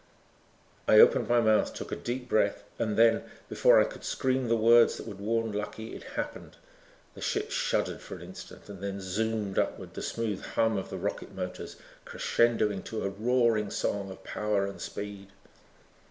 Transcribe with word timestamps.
I 0.87 0.95
opened 0.99 1.29
my 1.29 1.39
mouth, 1.41 1.75
took 1.75 1.91
a 1.91 1.95
deep 1.95 2.27
breath 2.27 2.63
and 2.79 2.97
then, 2.97 3.21
before 3.47 3.79
I 3.79 3.83
could 3.85 4.03
scream 4.03 4.47
the 4.47 4.55
words 4.55 4.97
that 4.97 5.05
would 5.05 5.19
warn 5.19 5.51
Lucky, 5.51 5.93
it 5.93 6.03
happened. 6.17 6.57
The 7.13 7.21
ship 7.21 7.51
shuddered 7.51 8.01
for 8.01 8.15
an 8.15 8.23
instant 8.23 8.67
and 8.67 8.81
then 8.81 8.99
zoomed 8.99 9.59
upward, 9.59 9.93
the 9.93 10.01
smooth 10.01 10.41
hum 10.41 10.75
of 10.75 10.89
the 10.89 10.97
rocket 10.97 11.35
motors 11.35 11.75
crescendoing 12.03 12.81
to 12.85 13.03
a 13.03 13.09
roaring 13.09 13.69
song 13.69 14.09
of 14.09 14.23
power 14.23 14.65
and 14.65 14.81
speed. 14.81 15.27